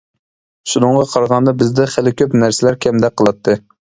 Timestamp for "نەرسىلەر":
2.45-2.79